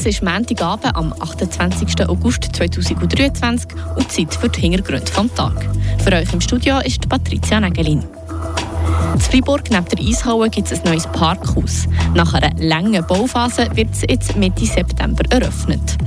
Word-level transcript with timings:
Es 0.00 0.06
ist 0.06 0.22
Montagabend 0.22 0.96
am 0.96 1.12
28. 1.20 2.08
August 2.08 2.56
2023 2.56 3.68
und 3.96 4.10
Zeit 4.10 4.34
für 4.34 4.48
die 4.48 4.62
Hintergründe 4.62 5.12
vom 5.12 5.28
Tag. 5.34 5.52
Für 6.02 6.12
euch 6.14 6.32
im 6.32 6.40
Studio 6.40 6.78
ist 6.78 7.06
Patricia 7.06 7.60
Nägelin. 7.60 8.02
In 9.12 9.20
Freiburg 9.20 9.70
neben 9.70 9.84
der 9.84 9.98
Eishalle 9.98 10.48
gibt 10.48 10.72
es 10.72 10.80
ein 10.80 10.90
neues 10.90 11.06
Parkhaus. 11.08 11.86
Nach 12.14 12.32
einer 12.32 12.50
langen 12.58 13.06
Bauphase 13.06 13.68
wird 13.74 13.90
es 13.92 14.00
jetzt 14.08 14.34
Mitte 14.36 14.64
September 14.64 15.22
eröffnet. 15.28 15.98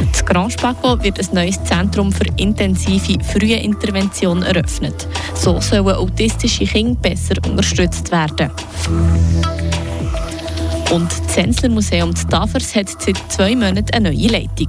In 0.00 0.26
Grand 0.26 0.52
Spaco 0.52 1.02
wird 1.02 1.20
ein 1.20 1.34
neues 1.34 1.64
Zentrum 1.64 2.12
für 2.12 2.26
intensive 2.36 3.24
frühe 3.24 3.56
Intervention 3.56 4.42
eröffnet. 4.42 5.08
So 5.34 5.58
sollen 5.62 5.88
autistische 5.88 6.66
Kinder 6.66 7.00
besser 7.00 7.36
unterstützt 7.48 8.12
werden. 8.12 8.50
Und 10.92 11.10
das 11.10 11.26
Zensler 11.28 11.70
Museum 11.70 12.12
Tafers 12.28 12.74
hat 12.74 12.90
seit 13.00 13.16
zwei 13.32 13.56
Monaten 13.56 13.94
eine 13.94 14.12
neue 14.12 14.26
Leitung. 14.26 14.68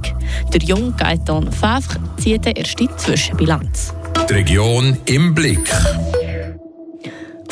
Der 0.54 0.62
junge 0.62 0.92
Gaetan 0.92 1.52
Favre 1.52 2.00
zieht 2.16 2.46
eine 2.46 2.56
erste 2.56 2.88
Zwischenbilanz. 2.96 3.92
Die 4.30 4.32
Region 4.32 4.96
im 5.04 5.34
Blick. 5.34 5.68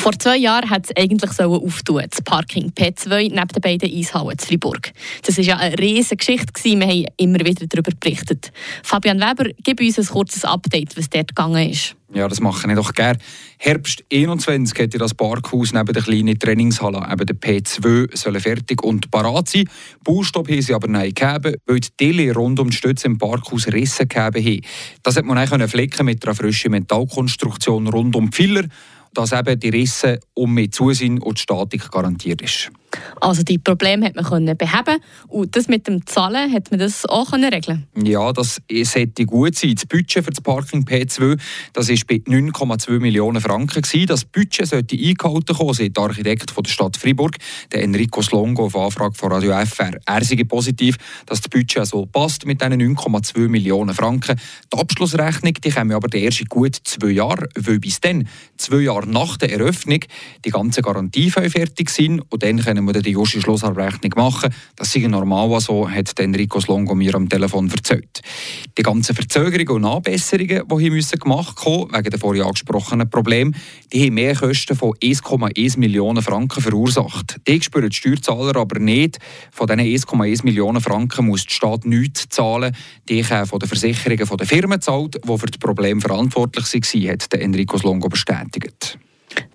Vor 0.03 0.19
zwei 0.19 0.37
Jahren 0.37 0.69
hat 0.69 0.87
es 0.87 0.97
eigentlich 0.97 1.39
auftun, 1.39 2.03
das 2.11 2.21
Parking 2.23 2.73
P2 2.73 3.31
neben 3.31 3.47
den 3.47 3.61
beiden 3.61 3.89
Eishallen 3.89 4.37
zu 4.37 4.49
Fribourg. 4.49 4.91
Das 5.25 5.39
war 5.39 5.45
ja 5.45 5.57
eine 5.59 5.79
riesige 5.79 6.17
Geschichte, 6.17 6.53
wir 6.65 6.85
haben 6.85 7.07
immer 7.19 7.39
wieder 7.39 7.69
darüber 7.69 7.93
berichtet. 8.01 8.51
Fabian 8.83 9.21
Weber, 9.21 9.51
gib 9.63 9.81
uns 9.81 10.01
ein 10.01 10.07
kurzes 10.07 10.45
Update, 10.45 10.97
was 10.97 11.09
dort 11.09 11.29
gegangen 11.29 11.71
ist. 11.71 11.95
Ja, 12.13 12.27
das 12.27 12.41
mache 12.41 12.69
ich 12.69 12.75
doch 12.75 12.93
gerne. 12.95 13.21
Herbst 13.59 14.03
21 14.13 14.77
hätte 14.77 14.99
das 14.99 15.15
Parkhaus 15.15 15.73
neben 15.73 15.93
der 15.93 16.03
kleinen 16.03 16.37
Trainingshalle, 16.37 17.07
eben 17.09 17.25
der 17.27 17.37
P2, 17.37 18.17
sollen 18.17 18.41
fertig 18.41 18.83
und 18.83 19.09
parat 19.09 19.51
sein. 19.51 19.69
Baustopp 20.03 20.51
haben 20.51 20.63
sie 20.63 20.75
aber 20.75 20.89
nicht 20.89 21.15
gegeben, 21.15 21.55
weil 21.65 21.79
die 21.79 21.97
Dille 22.01 22.35
rund 22.35 22.59
um 22.59 22.71
die 22.71 22.77
Stütze 22.77 23.07
im 23.07 23.19
Parkhaus 23.19 23.69
Risse 23.69 24.09
gegeben 24.09 24.45
haben. 24.45 24.61
Das 25.05 25.17
hat 25.17 25.25
man 25.25 25.49
dann 25.49 25.69
flicken 25.69 26.07
mit 26.07 26.27
einer 26.27 26.35
frischen 26.35 26.73
Metallkonstruktion 26.73 27.87
rund 27.87 28.17
um 28.17 28.31
die 28.31 28.37
Filler 28.37 28.65
dass 29.15 29.33
eben 29.33 29.59
die 29.59 29.69
Risse 29.69 30.21
um 30.35 30.55
mehr 30.55 30.71
Zusinn 30.71 31.21
und 31.21 31.39
die 31.39 31.43
Statik 31.43 31.91
garantiert 31.91 32.43
ist. 32.43 32.71
Also 33.21 33.43
die 33.43 33.59
Probleme 33.59 34.07
hat 34.07 34.17
man 34.17 34.57
beheben 34.57 34.99
und 35.29 35.55
das 35.57 35.69
mit 35.69 35.87
dem 35.87 36.07
Zahlen 36.07 36.53
hat 36.53 36.71
man 36.71 36.81
das 36.81 37.07
auch 37.07 37.33
regeln. 37.33 37.87
Ja, 38.03 38.33
das 38.33 38.61
sollte 38.83 39.27
gut 39.27 39.57
sein. 39.57 39.75
Das 39.75 39.87
Budget 39.87 40.25
für 40.25 40.31
das 40.31 40.41
Parking 40.41 40.85
P2 40.85 41.39
das 41.73 41.89
ist 41.89 42.07
bei 42.07 42.17
9,2 42.17 43.01
Millionen 43.01 43.41
Franken. 43.41 43.83
Das 44.07 44.25
Budget 44.25 44.67
sollte 44.67 44.97
eingehalten 44.97 45.57
kommen, 45.57 45.75
sagt 45.75 45.97
der 45.97 46.03
Architekt 46.03 46.51
von 46.51 46.63
der 46.65 46.71
Stadt 46.71 46.97
Freiburg, 46.97 47.37
der 47.73 47.83
Enrico 47.83 48.23
Slongo 48.23 48.67
auf 48.67 48.77
Anfrage 48.77 49.15
von 49.15 49.33
Radio 49.33 49.53
FR. 49.65 49.99
Er 50.05 50.25
sei 50.25 50.43
positiv, 50.45 50.97
dass 51.27 51.41
das 51.41 51.49
Budget 51.49 51.79
also 51.79 52.07
passt 52.07 52.47
mit 52.47 52.61
diesen 52.61 52.81
9,2 52.97 53.49
Millionen 53.49 53.95
Franken. 53.95 54.39
Die 54.73 54.79
Abschlussrechnung 54.79 55.55
die 55.55 55.71
kommen 55.71 55.93
aber 55.93 56.13
erst 56.17 56.41
in 56.41 56.47
gut 56.47 56.77
zwei 56.85 57.11
Jahre, 57.11 57.49
weil 57.57 57.79
bis 57.79 58.01
dann, 58.01 58.29
zwei 58.57 58.81
Jahre 58.81 59.09
nach 59.09 59.37
der 59.37 59.53
Eröffnung, 59.53 60.01
die 60.45 60.51
ganzen 60.51 60.83
Garantiefälle 60.83 61.51
fertig 61.51 61.91
sind 61.91 62.21
und 62.31 62.43
dann 62.43 62.59
können 62.59 62.82
wir 62.87 63.01
die 63.01 63.13
erste 63.13 63.41
Schlussabrechnung 63.41 64.13
machen. 64.17 64.55
Das 64.77 64.93
sei 64.93 65.01
normal 65.01 65.61
so, 65.61 65.89
hat 65.89 66.19
Enrico 66.19 66.61
Slongo 66.61 66.95
mir 66.95 67.15
am 67.15 67.29
Telefon 67.29 67.71
erzählt. 67.71 68.23
Die 68.77 68.83
ganzen 68.83 69.15
Verzögerungen 69.15 69.85
und 69.85 69.91
Anbesserungen, 69.91 70.63
die 70.69 70.79
hier 70.79 70.91
müssen 70.91 71.19
gemacht 71.19 71.65
werden 71.65 71.89
wegen 71.93 72.11
der 72.11 72.19
vorhin 72.19 72.43
angesprochenen 72.43 73.11
Probleme, 73.11 73.53
die 73.93 74.07
haben 74.07 74.15
mehr 74.15 74.35
Kosten 74.35 74.77
von 74.77 74.93
1,1 74.95 75.79
Millionen 75.79 76.23
Franken 76.23 76.63
verursacht. 76.63 77.37
Die 77.47 77.61
spüren 77.61 77.91
die 77.91 77.97
Steuerzahler 77.97 78.57
aber 78.57 78.79
nicht. 78.79 79.19
Von 79.51 79.67
diesen 79.67 79.81
1,1 79.81 80.45
Millionen 80.45 80.81
Franken 80.81 81.27
muss 81.27 81.47
die 81.47 81.55
Stadt 81.55 81.85
nichts 81.85 82.29
zahlen. 82.29 82.75
Die 83.09 83.25
haben 83.25 83.47
von 83.47 83.59
den 83.59 83.69
Versicherungen 83.69 84.37
der 84.37 84.47
Firmen 84.47 84.79
gezahlt, 84.79 85.17
die 85.23 85.39
für 85.39 85.47
das 85.47 85.59
Problem 85.59 86.01
verantwortlich 86.01 86.73
waren, 86.73 87.11
hat 87.11 87.35
Enrico 87.35 87.79
Slongo 87.79 88.09
bestätigt. 88.09 88.99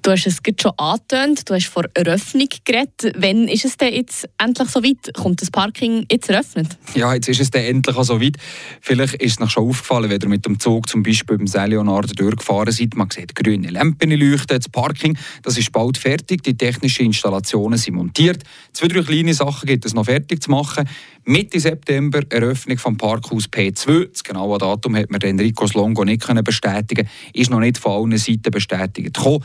Du 0.07 0.13
hast 0.13 0.25
es 0.25 0.37
schon 0.57 0.71
angetönt, 0.77 1.49
du 1.49 1.53
hast 1.53 1.67
vor 1.67 1.83
Eröffnung 1.93 2.47
geredet. 2.63 3.13
Wann 3.17 3.49
ist 3.49 3.65
es 3.65 3.75
denn 3.75 3.93
jetzt 3.93 4.29
endlich 4.37 4.69
so 4.69 4.81
weit? 4.81 5.13
Kommt 5.13 5.41
das 5.41 5.51
Parking 5.51 6.05
jetzt 6.09 6.29
eröffnet? 6.29 6.77
Ja, 6.95 7.13
jetzt 7.13 7.27
ist 7.27 7.41
es 7.41 7.51
dann 7.51 7.63
endlich 7.63 7.93
so 7.97 8.21
weit. 8.21 8.37
Vielleicht 8.79 9.15
ist 9.15 9.31
es 9.31 9.39
noch 9.41 9.49
schon 9.49 9.67
aufgefallen, 9.67 10.09
wenn 10.09 10.21
ihr 10.21 10.29
mit 10.29 10.45
dem 10.45 10.61
Zug 10.61 10.87
zum 10.87 11.03
Beispiel 11.03 11.37
beim 11.37 11.47
Saint 11.47 11.71
Leonard 11.71 12.17
durchgefahren 12.17 12.71
seid. 12.71 12.95
Man 12.95 13.09
sieht 13.09 13.35
grüne 13.35 13.69
Lampen 13.69 14.11
leuchten. 14.11 14.57
Das 14.57 14.69
Parking 14.69 15.17
das 15.43 15.57
ist 15.57 15.73
bald 15.73 15.97
fertig. 15.97 16.41
Die 16.41 16.55
technischen 16.55 17.07
Installationen 17.07 17.77
sind 17.77 17.95
montiert. 17.95 18.43
Zwei, 18.71 18.87
drei 18.87 19.01
kleine 19.01 19.33
Sachen 19.33 19.67
gibt 19.67 19.85
es 19.85 19.93
noch 19.93 20.05
fertig 20.05 20.41
zu 20.41 20.51
machen. 20.51 20.87
Mitte 21.25 21.59
September 21.59 22.21
Eröffnung 22.29 22.77
vom 22.77 22.95
Parkhaus 22.95 23.49
P2. 23.49 24.07
Das 24.09 24.23
genaue 24.23 24.57
Datum 24.57 24.95
hat 24.95 25.11
mir 25.11 25.21
Enrico 25.21 25.65
Longo 25.73 26.05
nicht 26.05 26.25
bestätigen 26.45 27.09
Ist 27.33 27.49
noch 27.49 27.59
nicht 27.59 27.77
von 27.77 27.91
allen 27.91 28.17
Seiten 28.17 28.49
bestätigt 28.49 29.13
gekommen, 29.13 29.43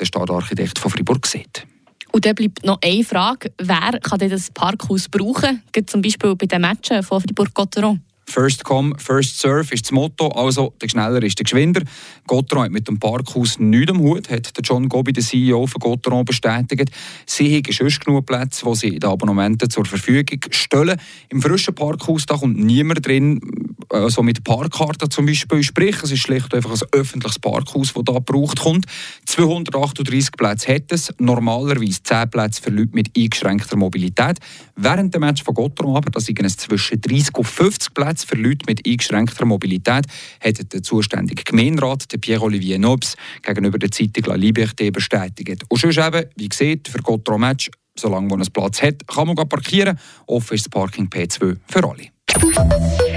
der 0.00 0.06
Stadtarchitekt 0.06 0.78
von 0.78 0.90
Fribourg 0.90 1.22
gesehen. 1.22 1.46
Und 2.12 2.24
dann 2.24 2.34
bleibt 2.34 2.64
noch 2.64 2.78
eine 2.82 3.04
Frage. 3.04 3.52
Wer 3.58 4.00
kann 4.00 4.18
denn 4.18 4.30
das 4.30 4.50
Parkhaus 4.50 5.08
brauchen? 5.08 5.62
Zum 5.86 6.02
Beispiel 6.02 6.34
bei 6.34 6.46
den 6.46 6.62
Matchen 6.62 7.02
von 7.02 7.20
Fribourg-Gotteron? 7.20 8.00
First 8.30 8.62
come, 8.62 8.94
first 8.96 9.40
serve 9.40 9.74
ist 9.74 9.86
das 9.86 9.90
Motto. 9.90 10.28
Also, 10.28 10.72
der 10.80 10.88
schneller 10.88 11.20
ist 11.24 11.38
der 11.38 11.44
geschwinder. 11.44 11.82
Gotteron 12.28 12.64
hat 12.64 12.70
mit 12.70 12.86
dem 12.86 12.98
Parkhaus 12.98 13.58
nichts 13.58 13.90
am 13.90 13.98
Hut, 13.98 14.30
hat 14.30 14.56
der 14.56 14.62
John 14.62 14.88
Gobi, 14.88 15.12
der 15.12 15.24
CEO 15.24 15.66
von 15.66 15.80
Gotteron, 15.80 16.24
bestätigt. 16.24 16.92
Sie 17.26 17.56
haben 17.56 17.72
schon 17.72 17.88
genug 17.88 18.26
Plätze, 18.26 18.64
die 18.66 18.74
sie 18.76 18.88
in 18.88 19.00
den 19.00 19.10
Abonnementen 19.10 19.68
zur 19.68 19.84
Verfügung 19.84 20.40
stellen. 20.50 21.00
Im 21.28 21.42
frischen 21.42 21.74
Parkhaus 21.74 22.24
da 22.24 22.36
kommt 22.36 22.56
niemand 22.56 23.04
drin, 23.04 23.40
also 23.90 24.22
mit 24.22 24.44
Parkkarten 24.44 25.10
zum 25.10 25.26
Beispiel. 25.26 25.62
Sprich, 25.62 25.96
es 26.02 26.10
ist 26.10 26.20
schlicht 26.20 26.54
einfach 26.54 26.70
ein 26.70 26.80
öffentliches 26.92 27.38
Parkhaus, 27.38 27.92
das 27.92 28.04
da 28.04 28.12
gebraucht 28.14 28.60
kommt. 28.60 28.86
238 29.26 30.32
Plätze 30.32 30.74
hat 30.74 30.92
es, 30.92 31.12
normalerweise 31.18 32.02
10 32.02 32.30
Plätze 32.30 32.62
für 32.62 32.70
Leute 32.70 32.94
mit 32.94 33.10
eingeschränkter 33.16 33.76
Mobilität. 33.76 34.38
Während 34.76 35.14
dem 35.14 35.20
Match 35.20 35.42
von 35.42 35.54
Gotteron 35.54 35.96
aber, 35.96 36.10
da 36.10 36.20
sind 36.20 36.40
es 36.42 36.56
zwischen 36.56 37.00
30 37.00 37.36
und 37.36 37.46
50 37.46 37.94
Plätze 37.94 38.26
für 38.26 38.36
Leute 38.36 38.64
mit 38.66 38.86
eingeschränkter 38.86 39.44
Mobilität 39.44 40.06
hat 40.40 40.72
der 40.72 40.82
zuständige 40.82 41.42
Gemeinderat, 41.44 42.06
Pierre-Olivier 42.20 42.78
Nobs, 42.78 43.16
gegenüber 43.42 43.78
der 43.78 43.90
Zeitung 43.90 44.24
La 44.24 44.34
Liberté 44.34 44.90
bestätigt. 44.90 45.64
Und 45.68 45.80
sonst 45.80 45.98
eben, 45.98 46.24
wie 46.36 46.48
gesagt, 46.48 46.88
für 46.88 47.02
Gotro 47.02 47.38
Match, 47.38 47.70
solange 47.96 48.28
man 48.28 48.40
einen 48.40 48.52
Platz 48.52 48.82
hat, 48.82 49.06
kann 49.06 49.26
man 49.26 49.36
parkieren. 49.48 49.98
Offen 50.26 50.54
ist 50.54 50.66
das 50.66 50.70
Parking 50.70 51.08
P2 51.08 51.56
für 51.66 51.88
alle. 51.88 53.09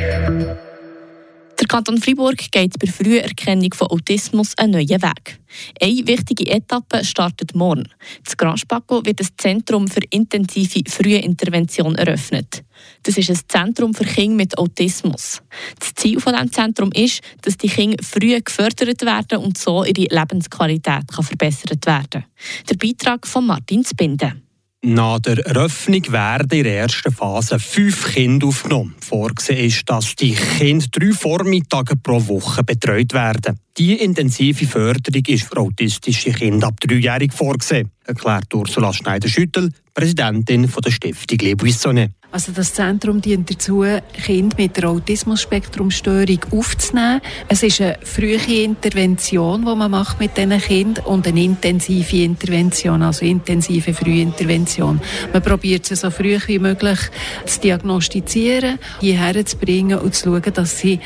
Der 1.63 1.67
Kanton 1.69 2.01
Fribourg 2.01 2.51
geht 2.51 2.77
bei 2.77 2.87
Früherkennung 2.87 3.73
von 3.73 3.87
Autismus 3.87 4.53
einen 4.57 4.73
neuen 4.73 5.01
Weg. 5.01 5.39
Eine 5.81 6.05
wichtige 6.07 6.51
Etappe 6.51 7.05
startet 7.05 7.55
morgen. 7.55 7.87
Das 8.25 8.35
Grand 8.35 8.59
Spaco 8.59 9.05
wird 9.05 9.21
ein 9.21 9.29
Zentrum 9.37 9.87
für 9.87 10.01
intensive 10.09 10.81
Frühintervention 10.89 11.95
eröffnet. 11.95 12.63
Das 13.03 13.17
ist 13.17 13.29
ein 13.29 13.39
Zentrum 13.47 13.93
für 13.93 14.03
Kinder 14.03 14.35
mit 14.35 14.57
Autismus. 14.57 15.41
Das 15.79 15.93
Ziel 15.95 16.19
von 16.19 16.33
diesem 16.33 16.51
Zentrum 16.51 16.91
ist, 16.91 17.21
dass 17.41 17.55
die 17.55 17.69
Kinder 17.69 18.03
früh 18.03 18.37
gefördert 18.41 19.01
werden 19.01 19.37
und 19.37 19.57
so 19.57 19.85
ihre 19.85 20.13
Lebensqualität 20.13 21.07
kann 21.07 21.23
verbessert 21.23 21.85
werden 21.85 22.25
Der 22.69 22.75
Beitrag 22.75 23.25
von 23.25 23.45
Martin 23.47 23.85
Spinde. 23.85 24.42
Nach 24.85 25.17
der 25.19 25.37
Eröffnung 25.45 26.11
werden 26.11 26.57
in 26.57 26.65
der 26.65 26.79
ersten 26.79 27.13
Phase 27.13 27.57
fünf 27.57 28.13
Kinder 28.13 28.47
aufgenommen. 28.47 28.93
Vorgesehen 28.99 29.65
ist, 29.67 29.89
dass 29.89 30.13
die 30.13 30.33
Kinder 30.33 30.85
drei 30.91 31.13
Vormittage 31.13 31.95
pro 31.95 32.27
Woche 32.27 32.65
betreut 32.65 33.13
werden. 33.13 33.57
Die 33.77 33.93
intensive 33.93 34.67
Förderung 34.67 35.23
ist 35.25 35.45
für 35.45 35.55
autistische 35.55 36.31
Kinder 36.31 36.67
ab 36.67 36.81
dreijährig 36.81 37.31
vorgesehen, 37.31 37.91
erklärt 38.05 38.53
Ursula 38.53 38.93
Schneider-Schüttel, 38.93 39.71
Präsidentin 39.93 40.69
der 40.83 40.91
Stiftung 40.91 41.37
Le 41.39 41.55
Buissonnet. 41.55 42.11
Also 42.33 42.51
das 42.51 42.73
Zentrum 42.73 43.21
dient 43.21 43.51
dazu, 43.51 43.85
Kinder 44.25 44.55
mit 44.57 44.75
der 44.75 44.89
Autismus-Spektrum-Störung 44.89 46.39
aufzunehmen. 46.49 47.21
Es 47.47 47.61
ist 47.61 47.79
eine 47.79 47.99
frühe 48.01 48.39
Intervention, 48.63 49.61
die 49.61 49.75
man 49.75 49.91
macht 49.91 50.19
mit 50.19 50.35
diesen 50.35 50.59
Kindern 50.59 51.05
und 51.05 51.27
eine 51.27 51.43
intensive 51.43 52.23
Intervention, 52.23 53.03
also 53.03 53.23
intensive 53.23 53.93
Frühintervention. 53.93 54.99
Man 55.31 55.43
probiert 55.43 55.85
sie 55.85 55.95
so 55.95 56.09
früh 56.09 56.39
wie 56.47 56.57
möglich 56.57 56.97
zu 57.45 57.59
diagnostizieren, 57.59 58.79
hierher 58.99 59.45
zu 59.45 59.55
bringen 59.57 59.99
und 59.99 60.15
zu 60.15 60.31
schauen, 60.31 60.53
dass 60.55 60.79
sie 60.79 60.99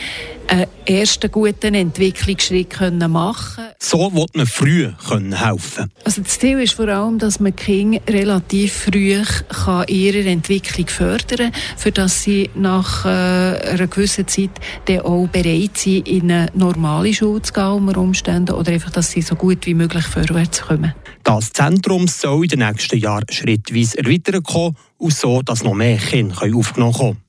einen 0.48 0.68
ersten 0.86 1.32
guten 1.32 1.76
Entwicklungsschritt 1.76 2.80
machen 2.80 3.56
können. 3.56 3.74
So 3.80 4.14
wird 4.14 4.36
man 4.36 4.48
früh 4.48 4.92
helfen 5.10 5.92
Also 6.04 6.22
das 6.22 6.40
Ziel 6.40 6.60
ist 6.60 6.74
vor 6.74 6.88
allem, 6.88 7.20
dass 7.20 7.40
man 7.40 7.56
Kinder 7.56 8.00
relativ 8.08 8.74
früh 8.74 9.22
kann 9.50 9.88
ihrer 9.88 10.26
Entwicklung 10.26 10.88
fördern 10.88 11.52
kann, 11.52 11.62
für 11.76 11.92
dass 11.92 12.24
sie 12.24 12.50
nach 12.56 13.06
äh, 13.06 13.10
einer 13.10 13.88
gewissen 13.88 14.28
Zeit 14.28 14.52
dann 14.86 15.02
auch 15.02 15.28
bereit 15.28 15.78
sind, 15.78 16.08
in 16.08 16.32
eine 16.32 16.50
normale 16.54 17.14
Schule 17.14 17.42
zu 17.42 17.54
gehen, 17.54 17.88
unter 17.88 18.00
Umständen, 18.00 18.56
oder 18.56 18.72
einfach, 18.72 18.92
dass 18.92 19.12
sie 19.12 19.22
so 19.22 19.36
gut 19.36 19.66
wie 19.66 19.74
möglich 19.74 20.06
vorwärts 20.06 20.62
kommen. 20.62 20.94
Das 21.24 21.52
Zentrum 21.52 22.08
soll 22.08 22.44
in 22.44 22.50
den 22.50 22.60
nächsten 22.60 22.98
Jahren 22.98 23.26
schrittweise 23.30 23.98
erweitert 23.98 24.44
kommen 24.44 24.78
und 24.98 25.14
so, 25.14 25.42
dass 25.42 25.64
noch 25.64 25.74
mehr 25.74 25.98
Kinder 25.98 26.36
aufgenommen 26.42 26.94
werden 26.94 27.16
können. 27.16 27.27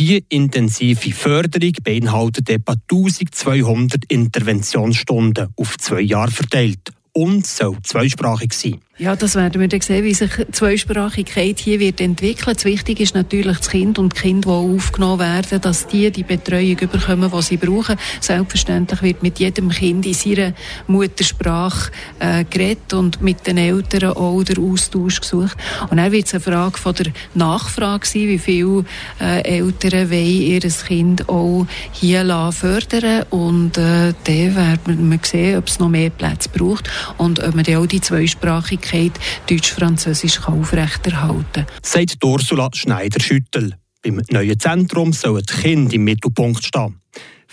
Die 0.00 0.24
intensive 0.30 1.12
Förderung 1.12 1.74
beinhaltet 1.84 2.48
etwa 2.48 2.72
1200 2.72 4.06
Interventionsstunden 4.08 5.48
auf 5.56 5.76
zwei 5.76 6.00
Jahre 6.00 6.30
verteilt 6.30 6.90
und 7.12 7.46
soll 7.46 7.76
zweisprachig 7.82 8.52
sein. 8.52 8.80
Ja, 9.00 9.16
das 9.16 9.34
werden 9.34 9.62
wir 9.62 9.66
dann 9.66 9.80
sehen, 9.80 10.04
wie 10.04 10.12
sich 10.12 10.30
Zweisprachigkeit 10.52 11.58
hier 11.58 11.80
wird 11.80 12.02
entwickeln. 12.02 12.54
Das 12.54 12.66
Wichtige 12.66 13.02
ist 13.02 13.14
natürlich 13.14 13.56
das 13.56 13.70
Kind 13.70 13.98
und 13.98 14.14
die 14.14 14.20
Kinder, 14.20 14.50
die 14.50 14.76
aufgenommen 14.76 15.20
werden, 15.20 15.58
dass 15.62 15.86
die 15.86 16.10
die 16.10 16.22
Betreuung 16.22 16.76
bekommen, 16.76 17.30
die 17.34 17.42
sie 17.42 17.56
brauchen. 17.56 17.96
Selbstverständlich 18.20 19.00
wird 19.00 19.22
mit 19.22 19.38
jedem 19.38 19.70
Kind 19.70 20.04
in 20.04 20.12
seiner 20.12 20.52
Muttersprache 20.86 21.90
äh, 22.18 22.44
geredet 22.44 22.92
und 22.92 23.22
mit 23.22 23.46
den 23.46 23.56
Eltern 23.56 24.12
auch 24.12 24.42
der 24.42 24.58
Austausch 24.58 25.22
gesucht. 25.22 25.56
Und 25.88 25.96
dann 25.96 26.12
wird 26.12 26.26
es 26.26 26.34
eine 26.34 26.42
Frage 26.42 26.76
von 26.76 26.94
der 26.94 27.06
Nachfrage 27.32 28.06
sein, 28.06 28.28
wie 28.28 28.38
viele 28.38 28.84
äh, 29.18 29.40
Eltern 29.44 30.10
wollen 30.10 30.26
ihr 30.26 30.60
Kind 30.60 31.26
auch 31.26 31.66
hier 31.92 32.52
fördern 32.52 33.24
und 33.30 33.78
äh, 33.78 34.12
dann 34.24 34.56
werden 34.56 35.10
wir 35.10 35.18
sehen, 35.22 35.56
ob 35.56 35.68
es 35.68 35.78
noch 35.78 35.88
mehr 35.88 36.10
Plätze 36.10 36.50
braucht 36.50 36.90
und 37.18 37.42
ob 37.42 37.54
man 37.54 37.64
dann 37.64 37.76
auch 37.76 37.86
die 37.86 38.00
Zweisprachigkeit 38.00 39.12
Deutsch-Französisch 39.48 40.40
aufrechterhalten 40.46 41.44
kann. 41.52 41.66
Sagt 41.82 42.24
Ursula 42.24 42.70
Schneider-Schüttel. 42.72 43.76
Beim 44.02 44.22
neuen 44.30 44.58
Zentrum 44.58 45.12
sollen 45.12 45.44
die 45.48 45.62
Kinder 45.62 45.94
im 45.94 46.04
Mittelpunkt 46.04 46.64
stehen. 46.64 47.00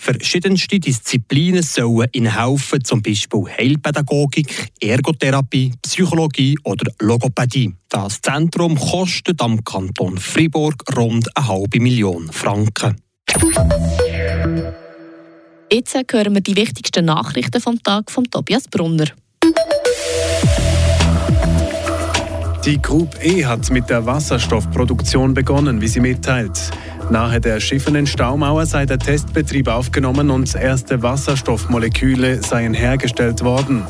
Verschiedenste 0.00 0.78
Disziplinen 0.78 1.62
sollen 1.62 2.08
ihnen 2.12 2.32
helfen, 2.32 2.84
zum 2.84 3.02
Beispiel 3.02 3.44
Heilpädagogik, 3.58 4.68
Ergotherapie, 4.80 5.72
Psychologie 5.82 6.56
oder 6.62 6.90
Logopädie. 7.00 7.74
Das 7.88 8.20
Zentrum 8.20 8.78
kostet 8.78 9.42
am 9.42 9.62
Kanton 9.64 10.16
Fribourg 10.16 10.76
rund 10.96 11.36
eine 11.36 11.48
halbe 11.48 11.80
Million 11.80 12.30
Franken. 12.32 12.96
Jetzt 15.70 15.94
hören 16.12 16.34
wir 16.34 16.40
die 16.40 16.56
wichtigsten 16.56 17.04
Nachrichten 17.04 17.60
vom 17.60 17.82
Tag 17.82 18.10
von 18.10 18.24
Tobias 18.24 18.68
Brunner. 18.68 19.08
Die 22.64 22.82
Group 22.82 23.16
E 23.22 23.46
hat 23.46 23.70
mit 23.70 23.88
der 23.88 24.04
Wasserstoffproduktion 24.04 25.32
begonnen, 25.32 25.80
wie 25.80 25.88
sie 25.88 26.00
mitteilt. 26.00 26.70
Nahe 27.10 27.40
der 27.40 27.60
schiffenden 27.60 28.06
Staumauer 28.06 28.66
sei 28.66 28.84
der 28.84 28.98
Testbetrieb 28.98 29.68
aufgenommen 29.68 30.30
und 30.30 30.54
erste 30.54 31.02
Wasserstoffmoleküle 31.02 32.42
seien 32.42 32.74
hergestellt 32.74 33.42
worden. 33.42 33.84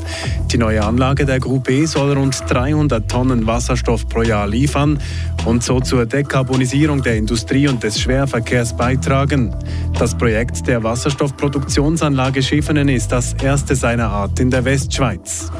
Die 0.53 0.59
neue 0.59 0.85
Anlage 0.85 1.25
der 1.25 1.41
Group 1.41 1.69
E 1.69 1.87
soll 1.87 2.13
rund 2.13 2.41
300 2.47 3.11
Tonnen 3.11 3.47
Wasserstoff 3.47 4.09
pro 4.09 4.23
Jahr 4.23 4.47
liefern 4.47 5.01
und 5.45 5.65
so 5.65 5.81
zur 5.81 6.07
Dekarbonisierung 6.07 7.03
der 7.03 7.17
Industrie 7.17 7.67
und 7.67 7.83
des 7.83 8.01
Schwerverkehrs 8.01 8.77
beitragen. 8.77 9.57
Das 9.99 10.15
Projekt 10.17 10.67
der 10.69 10.85
Wasserstoffproduktionsanlage 10.85 12.43
Schiffenen 12.43 12.89
ist 12.89 13.11
das 13.11 13.33
erste 13.43 13.75
seiner 13.75 14.11
Art 14.11 14.39
in 14.39 14.51
der 14.51 14.65
Westschweiz. 14.65 15.51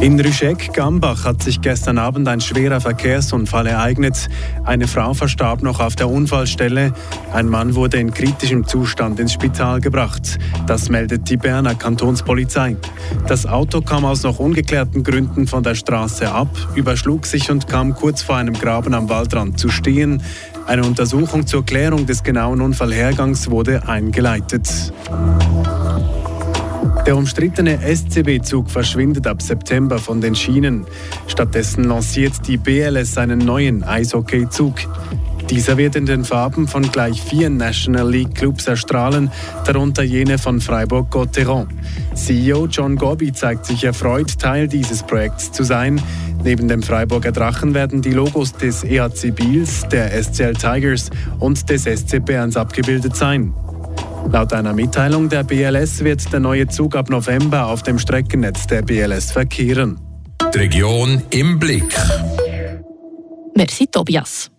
In 0.00 0.20
Rüschek-Gambach 0.20 1.24
hat 1.24 1.42
sich 1.42 1.60
gestern 1.60 1.98
Abend 1.98 2.28
ein 2.28 2.40
schwerer 2.40 2.80
Verkehrsunfall 2.80 3.66
ereignet. 3.66 4.28
Eine 4.64 4.86
Frau 4.86 5.12
verstarb 5.12 5.60
noch 5.60 5.80
auf 5.80 5.96
der 5.96 6.08
Unfallstelle. 6.08 6.92
Ein 7.32 7.48
Mann 7.48 7.74
wurde 7.74 7.96
in 7.96 8.14
kritischem 8.14 8.64
Zustand 8.64 9.18
ins 9.18 9.32
Spital 9.32 9.80
gebracht. 9.80 10.38
Das 10.68 10.88
meldet 10.88 11.28
die 11.28 11.36
Berner 11.36 11.74
Kantonspolizei. 11.74 12.76
Das 13.26 13.44
Auto 13.44 13.80
kam 13.80 14.04
aus 14.04 14.22
noch 14.22 14.38
ungeklärten 14.38 15.02
Gründen 15.02 15.48
von 15.48 15.64
der 15.64 15.74
Straße 15.74 16.30
ab, 16.30 16.48
überschlug 16.76 17.26
sich 17.26 17.50
und 17.50 17.66
kam 17.66 17.92
kurz 17.96 18.22
vor 18.22 18.36
einem 18.36 18.54
Graben 18.54 18.94
am 18.94 19.08
Waldrand 19.08 19.58
zu 19.58 19.68
stehen. 19.68 20.22
Eine 20.68 20.84
Untersuchung 20.84 21.44
zur 21.48 21.66
Klärung 21.66 22.06
des 22.06 22.22
genauen 22.22 22.60
Unfallhergangs 22.60 23.50
wurde 23.50 23.88
eingeleitet. 23.88 24.92
Der 27.08 27.16
umstrittene 27.16 27.78
SCB-Zug 27.80 28.68
verschwindet 28.68 29.26
ab 29.26 29.40
September 29.40 29.98
von 29.98 30.20
den 30.20 30.34
Schienen. 30.34 30.84
Stattdessen 31.26 31.84
lanciert 31.84 32.34
die 32.46 32.58
BLS 32.58 33.16
einen 33.16 33.38
neuen 33.38 33.82
Eishockey-Zug. 33.82 34.74
Dieser 35.48 35.78
wird 35.78 35.96
in 35.96 36.04
den 36.04 36.26
Farben 36.26 36.68
von 36.68 36.82
gleich 36.82 37.22
vier 37.22 37.48
National 37.48 38.10
League 38.10 38.34
Clubs 38.34 38.66
erstrahlen, 38.66 39.30
darunter 39.64 40.02
jene 40.02 40.36
von 40.36 40.60
Freiburg-Gotteron. 40.60 41.68
CEO 42.12 42.66
John 42.66 42.96
Gobby 42.96 43.32
zeigt 43.32 43.64
sich 43.64 43.84
erfreut, 43.84 44.38
Teil 44.38 44.68
dieses 44.68 45.02
Projekts 45.02 45.50
zu 45.50 45.64
sein. 45.64 45.98
Neben 46.44 46.68
dem 46.68 46.82
Freiburger 46.82 47.32
Drachen 47.32 47.72
werden 47.72 48.02
die 48.02 48.12
Logos 48.12 48.52
des 48.52 48.84
EHC 48.84 49.30
Biels, 49.30 49.88
der 49.90 50.10
SCL 50.22 50.52
Tigers 50.52 51.08
und 51.38 51.70
des 51.70 51.84
SC 51.84 52.22
Berns 52.22 52.58
abgebildet 52.58 53.16
sein. 53.16 53.54
Laut 54.30 54.52
einer 54.52 54.74
Mitteilung 54.74 55.30
der 55.30 55.42
BLS 55.42 56.04
wird 56.04 56.30
der 56.32 56.40
neue 56.40 56.66
Zug 56.68 56.96
ab 56.96 57.08
November 57.08 57.66
auf 57.66 57.82
dem 57.82 57.98
Streckennetz 57.98 58.66
der 58.66 58.82
BLS 58.82 59.32
verkehren. 59.32 59.98
Die 60.52 60.58
Region 60.58 61.22
im 61.30 61.58
Blick. 61.58 61.94
Merci, 63.54 63.86
Tobias. 63.86 64.50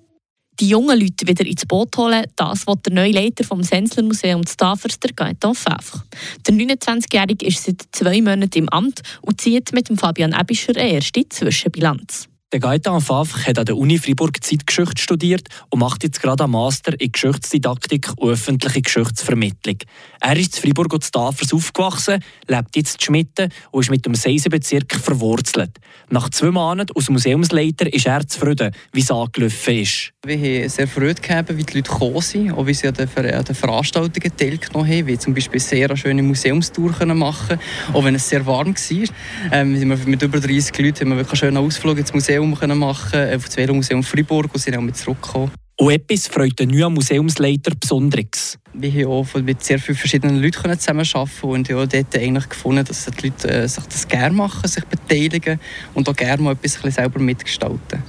Die 0.60 0.69
jungen 0.69 1.00
Leute 1.00 1.27
wieder 1.27 1.45
ins 1.45 1.66
Boot 1.66 1.95
holen, 1.98 2.25
das 2.36 2.66
was 2.66 2.81
der 2.86 2.94
neue 2.94 3.12
Leiter 3.12 3.44
vom 3.44 3.62
Sensler 3.63 4.04
Museum 4.04 4.45
Stavers, 4.45 5.00
der 5.00 5.13
Gaetan 5.13 5.54
Favre. 5.54 6.01
Der 6.48 6.56
29-Jährige 6.56 7.45
ist 7.45 7.63
seit 7.63 7.83
zwei 7.92 8.22
Monaten 8.22 8.57
im 8.57 8.69
Amt 8.69 9.01
und 9.22 9.39
zieht 9.39 9.72
mit 9.72 9.88
dem 9.88 9.98
Fabian 9.98 10.36
Ebischer 10.38 10.75
eine 10.75 10.94
erste 10.94 11.30
Zwischenbilanz. 11.30 12.27
Der 12.51 12.60
Gaetan 12.60 13.00
Favre 13.00 13.46
hat 13.46 13.60
an 13.60 13.66
der 13.66 13.78
Uni 13.78 14.00
Fribourg 14.00 14.44
Zeitgeschichte 14.44 15.00
studiert 15.00 15.48
und 15.69 15.81
macht 15.81 16.04
jetzt 16.04 16.19
gerade 16.19 16.46
einen 16.46 16.54
Master 16.54 17.00
in 17.00 17.12
Geschichtsdidaktik 17.12 18.10
und 18.18 18.31
öffentliche 18.31 18.81
Geschichtsvermittlung. 18.81 19.78
Er 20.19 20.36
ist 20.36 20.56
in 20.56 20.62
Fribourg 20.63 20.92
und 20.92 21.12
Tafers 21.12 21.54
aufgewachsen, 21.54 22.24
lebt 22.48 22.75
jetzt 22.75 22.96
in 22.96 23.01
Schmitten 23.01 23.54
und 23.69 23.81
ist 23.81 23.92
mit 23.92 24.04
dem 24.04 24.16
Seisenbezirk 24.16 24.96
verwurzelt. 24.96 25.78
Nach 26.10 26.28
zwei 26.30 26.50
Monaten 26.50 26.92
als 26.96 27.12
Museumsleiter 27.12 27.94
ist 27.94 28.07
er 28.07 28.28
zufrieden, 28.28 28.74
wie 28.94 29.01
es 29.01 29.12
angelaufen 29.12 29.75
ist. 29.75 30.13
Wir 30.25 30.36
haben 30.36 30.68
sehr 30.68 30.86
Freude 30.86 31.21
gehabt, 31.21 31.56
wie 31.56 31.63
die 31.63 31.77
Leute 31.77 31.89
gekommen 31.89 32.19
sind, 32.19 32.51
auch 32.51 32.68
wie 32.68 32.74
sie 32.74 32.89
an 32.89 32.94
den, 32.94 33.07
Ver 33.07 33.24
den 33.24 33.56
Veranstaltungen 33.56 34.36
teilgenommen 34.36 34.92
haben, 34.92 35.07
wie 35.07 35.18
zum 35.18 35.33
Beispiel 35.33 35.62
sehr 35.62 35.95
schöne 35.95 36.21
Museumstour 36.21 36.92
machen 37.16 37.57
auch 37.94 38.04
wenn 38.04 38.16
es 38.16 38.27
sehr 38.27 38.45
warm 38.45 38.75
war. 38.75 39.10
Ähm, 39.54 39.88
mit 39.88 40.21
über 40.21 40.42
30 40.42 40.77
Leuten 40.77 41.00
haben 41.00 41.10
wir 41.12 41.18
wirklich 41.19 41.42
einen 41.42 41.54
schönen 41.54 41.66
Ausflug 41.66 42.00
ins 42.00 42.13
Museum 42.13 42.50
machen 42.50 43.12
können, 43.12 43.34
auf 43.34 43.46
das 43.46 43.55
Velomuseum 43.55 44.03
Fribourg 44.03 44.50
und 44.53 44.60
sind 44.60 44.75
auch 44.75 44.82
mit 44.82 44.98
zurückgekommen. 44.98 45.51
Und 45.77 45.89
etwas 45.89 46.27
freut 46.27 46.60
den 46.60 46.72
neuen 46.72 46.94
Museumsleiter 46.94 47.72
Besonderes. 47.79 48.60
Wir 48.74 48.92
haben 48.92 49.12
auch 49.12 49.34
mit 49.42 49.64
sehr 49.64 49.80
vielen 49.80 49.98
verschiedenen 49.98 50.44
Leuten 50.44 50.78
zusammenarbeiten 50.80 51.30
und 51.42 51.70
haben 51.70 51.90
dort 51.90 52.16
eigentlich 52.16 52.50
gefunden, 52.50 52.86
dass 52.86 53.06
die 53.06 53.28
Leute 53.28 53.50
äh, 53.50 53.68
sich 53.68 53.84
das 53.86 54.08
gerne 54.08 54.36
machen, 54.36 54.68
sich 54.68 54.86
beteiligen 54.86 55.60
und 55.96 56.08
auch 56.08 56.16
gerne 56.16 56.44
mal 56.44 56.52
etwas 56.52 56.94
selber 56.94 57.20
mitgestalten. 57.20 58.04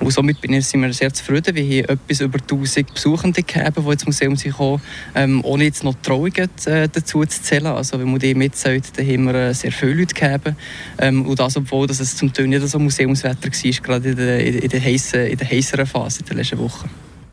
Und 0.00 0.10
somit 0.10 0.36
sind 0.42 0.82
wir 0.82 0.92
sehr 0.92 1.14
zufrieden. 1.14 1.54
Wir 1.54 1.84
haben 1.84 1.98
etwas 1.98 2.20
über 2.20 2.38
1000 2.38 2.92
Besuchende 2.92 3.42
gehabt, 3.42 3.78
die 3.78 3.90
ins 3.90 4.04
Museum 4.04 4.36
sind 4.36 4.50
gekommen, 4.50 4.82
ähm, 5.14 5.44
ohne 5.44 5.64
jetzt 5.64 5.82
noch 5.82 5.94
Trauungen 6.02 6.50
äh, 6.66 6.88
dazu 6.92 7.24
zu 7.24 7.42
zählen. 7.42 7.68
Also 7.68 7.98
wenn 7.98 8.10
man 8.10 8.18
die 8.18 8.34
mitzählt, 8.34 8.84
dann 8.96 9.06
haben 9.06 9.24
wir 9.24 9.34
äh, 9.34 9.54
sehr 9.54 9.72
viele 9.72 9.94
Leute 9.94 10.14
gehabt. 10.14 10.52
Ähm, 10.98 11.24
und 11.26 11.38
das, 11.38 11.56
obwohl 11.56 11.86
dass 11.86 12.00
es 12.00 12.16
zum 12.16 12.32
Teil 12.32 12.48
nicht 12.48 12.66
so 12.68 12.78
Museumswetter 12.78 13.48
war, 13.48 13.82
gerade 13.82 14.10
in 14.10 14.16
der, 14.16 14.62
in 14.62 14.68
der, 14.68 14.84
heissen, 14.84 15.26
in 15.26 15.38
der 15.38 15.48
heisseren 15.48 15.86
Phase 15.86 16.20
in 16.20 16.26
der 16.26 16.36
letzten 16.36 16.58
Woche. 16.58 16.88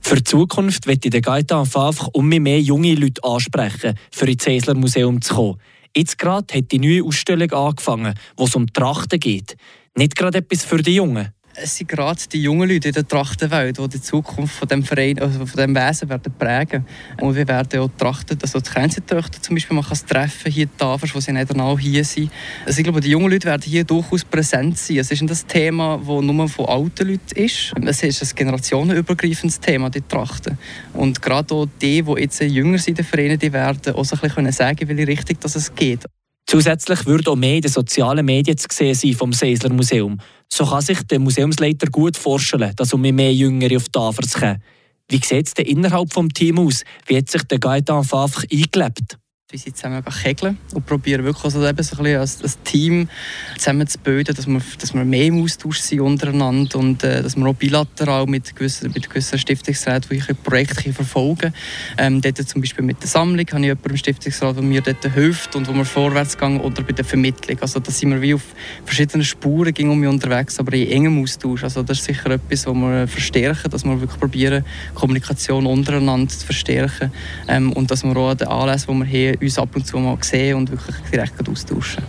Für 0.10 0.16
die 0.16 0.24
Zukunft 0.24 0.88
wird 0.88 1.14
der 1.14 1.22
Gaetan 1.22 1.60
einfach 1.60 2.08
um 2.14 2.28
mehr 2.28 2.60
junge 2.60 2.96
Leute 2.96 3.24
ansprechen, 3.24 3.94
für 4.10 4.28
ins 4.28 4.42
Cäsler 4.42 4.74
Museum 4.74 5.22
zu 5.22 5.36
kommen. 5.36 5.62
Jetzt 5.96 6.18
gerade 6.18 6.52
hat 6.52 6.72
die 6.72 6.80
neue 6.80 7.04
Ausstellung 7.04 7.52
angefangen, 7.52 8.16
wo 8.36 8.46
es 8.46 8.56
um 8.56 8.66
Trachten 8.74 9.20
geht. 9.20 9.56
Nicht 9.96 10.16
gerade 10.16 10.40
etwas 10.40 10.66
für 10.66 10.82
die 10.82 10.96
Jungen. 10.96 11.32
Es 11.62 11.76
sind 11.76 11.90
gerade 11.90 12.22
die 12.32 12.42
jungen 12.42 12.70
Leute 12.70 12.88
in 12.88 12.94
der 12.94 13.08
Trachtenwelt, 13.08 13.78
die 13.78 13.90
die 13.90 14.02
Zukunft 14.02 14.56
von 14.56 14.68
dem 14.68 14.84
Verein, 14.84 15.20
also 15.20 15.46
von 15.46 15.60
dem 15.60 15.76
Wesen 15.76 16.08
werden 16.08 16.34
prägen. 16.38 16.86
Und 17.20 17.36
wir 17.36 17.48
werden 17.48 17.82
auch 17.82 17.90
trachten, 17.98 18.38
also 18.42 18.60
die 18.60 18.70
Kernzeittöchter 18.70 19.42
zum 19.42 19.56
Beispiel, 19.56 19.76
man 19.76 19.84
kann 19.84 19.98
treffen, 20.08 20.52
hier 20.52 20.68
die 20.68 20.78
Tafels, 20.78 21.14
wo 21.14 21.20
sie 21.20 21.34
nicht 21.34 21.50
genau 21.50 21.78
hier 21.78 22.06
sind. 22.06 22.32
Also 22.66 22.80
ich 22.80 22.84
glaube, 22.84 23.02
die 23.02 23.10
jungen 23.10 23.30
Leute 23.30 23.48
werden 23.48 23.64
hier 23.64 23.84
durchaus 23.84 24.24
präsent 24.24 24.78
sein. 24.78 24.98
Es 24.98 25.12
ist 25.12 25.22
nicht 25.22 25.32
das 25.32 25.46
Thema, 25.46 25.98
das 25.98 26.08
nur 26.08 26.48
von 26.48 26.66
alten 26.66 27.08
Leuten 27.10 27.36
ist. 27.36 27.74
Es 27.86 28.04
ist 28.04 28.24
ein 28.24 28.36
generationenübergreifendes 28.36 29.60
Thema, 29.60 29.90
die 29.90 30.02
Trachten. 30.02 30.58
Und 30.94 31.22
gerade 31.22 31.54
auch 31.54 31.68
die, 31.82 32.02
die 32.02 32.22
jetzt 32.22 32.40
jünger 32.40 32.78
sind 32.78 33.00
in 33.00 33.04
den 33.04 33.06
Vereinen, 33.06 33.38
die 33.40 33.52
werden 33.52 33.96
auch 33.96 34.06
so 34.06 34.16
ein 34.16 34.22
bisschen 34.22 34.52
sagen, 34.52 34.78
in 34.80 34.88
welche 34.88 35.08
Richtung 35.08 35.38
es 35.44 35.76
geht. 35.76 36.06
Zusätzlich 36.50 37.06
würde 37.06 37.30
auch 37.30 37.36
mehr 37.36 37.58
in 37.58 37.62
den 37.62 37.70
sozialen 37.70 38.26
Medien 38.26 38.58
zu 38.58 38.66
sehen 38.72 38.96
sein 38.96 39.14
vom 39.14 39.34
Seisler 39.34 39.72
Museum. 39.72 40.20
So 40.52 40.66
kann 40.66 40.82
sich 40.82 41.04
der 41.04 41.20
Museumsleiter 41.20 41.86
gut 41.92 42.18
vorstellen, 42.18 42.74
dass 42.76 42.92
um 42.92 43.02
mehr 43.02 43.32
Jüngere 43.32 43.78
auf 43.78 43.84
die 43.84 43.92
Tafels 43.92 44.34
kommen. 44.34 44.64
Wie 45.10 45.24
sieht 45.24 45.46
es 45.46 45.54
denn 45.54 45.68
innerhalb 45.68 46.10
des 46.10 46.28
Teams 46.34 46.60
aus? 46.60 46.84
Wie 47.06 47.18
hat 47.18 47.30
sich 47.30 47.44
der 47.44 47.60
Gaetan 47.60 48.04
Favre 48.04 48.48
eingelebt? 48.52 49.20
Wir 49.52 49.58
sind 49.58 49.78
zusammen 49.78 50.04
kegeln 50.06 50.60
und 50.76 50.86
probieren 50.86 51.24
wirklich 51.24 51.44
also 51.44 51.68
eben 51.68 51.82
so 51.82 51.98
ein 52.04 52.18
als, 52.18 52.40
als 52.44 52.62
Team 52.62 53.10
zusammen 53.58 53.88
dass 53.88 54.46
wir, 54.48 54.62
dass 54.78 54.94
wir 54.94 55.04
mehr 55.04 55.26
im 55.26 55.42
Austausch 55.42 55.80
sind 55.80 56.02
untereinander 56.02 56.78
und 56.78 57.04
äh, 57.04 57.24
dass 57.24 57.36
wir 57.36 57.48
auch 57.48 57.56
bilateral 57.56 58.28
mit 58.28 58.56
gewissen, 58.56 58.92
mit 58.94 59.10
gewissen 59.10 59.40
Stiftungsräten 59.40 60.12
welche 60.12 60.36
Projekte 60.36 60.94
verfolgen 60.94 61.52
ähm, 61.98 62.22
dort 62.22 62.38
zum 62.48 62.62
Beispiel 62.62 62.86
mit 62.86 63.02
der 63.02 63.08
Sammlung 63.10 63.44
habe 63.48 63.62
ich 63.62 63.66
jemanden 63.66 63.90
im 63.90 63.98
Stiftungsrat, 63.98 64.56
der 64.56 64.62
mir 64.62 64.82
dort 64.82 65.12
hilft 65.12 65.56
und 65.56 65.68
wo 65.68 65.74
wir 65.74 65.86
vorwärts 65.86 66.38
gehen 66.38 66.60
oder 66.62 66.84
bei 66.84 66.94
der 66.94 67.06
Vermittlung. 67.06 67.58
Also 67.62 67.80
da 67.80 67.90
sind 67.90 68.12
wir 68.12 68.22
wie 68.22 68.36
auf 68.36 68.44
verschiedenen 68.86 69.24
Spuren 69.24 69.74
ging 69.74 69.90
um 69.90 70.06
unterwegs, 70.06 70.60
aber 70.60 70.74
in 70.74 70.92
engem 70.92 71.24
Austausch. 71.24 71.64
Also 71.64 71.82
das 71.82 71.98
ist 71.98 72.06
sicher 72.06 72.30
etwas, 72.30 72.68
was 72.68 72.76
wir 72.76 73.08
verstärken, 73.08 73.72
dass 73.72 73.84
wir 73.84 74.00
wirklich 74.00 74.20
probieren, 74.20 74.64
Kommunikation 74.94 75.66
untereinander 75.66 76.30
zu 76.30 76.46
verstärken 76.46 77.12
ähm, 77.48 77.74
und 77.74 77.90
dass 77.90 78.04
wir 78.04 78.16
auch 78.16 78.30
an 78.30 78.38
den 78.38 78.48
Anlässen, 78.48 78.94
die 78.94 79.12
wir 79.12 79.32
haben, 79.32 79.39
uns 79.42 79.58
ab 79.58 79.76
und 79.76 79.86
zu 79.86 79.98
mal 79.98 80.18
sehen 80.22 80.56
und 80.56 80.72
wirklich 80.72 80.96
direkt 81.12 81.48
austauschen. 81.48 82.04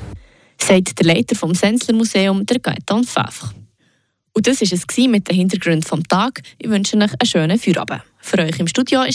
Sagt 0.58 0.98
der 0.98 1.06
Leiter 1.06 1.34
vom 1.34 1.54
Sensler 1.54 1.94
Museum, 1.94 2.44
der 2.44 2.58
Gaetan 2.58 3.04
Favre. 3.04 3.50
Und 4.32 4.46
das 4.46 4.60
war 4.60 4.68
es 4.72 5.08
mit 5.08 5.28
den 5.28 5.36
Hintergründen 5.36 5.82
vom 5.82 6.06
Tag. 6.06 6.42
Ich 6.58 6.68
wünsche 6.68 6.96
euch 6.96 7.02
einen 7.02 7.26
schönen 7.26 7.58
Feierabend. 7.58 8.02
Für 8.20 8.38
euch 8.38 8.58
im 8.58 8.68
Studio 8.68 9.00
war 9.00 9.08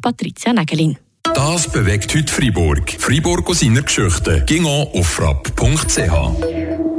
Patricia 0.00 0.52
Nägelin. 0.52 0.96
Das 1.34 1.70
bewegt 1.70 2.14
heute 2.14 2.32
Freiburg. 2.32 2.90
Freiburg 2.98 3.48
aus 3.48 3.60
seiner 3.60 3.82
Geschichte. 3.82 4.44
Ging 4.46 4.66
auf 4.66 5.06
frapp.ch. 5.06 6.91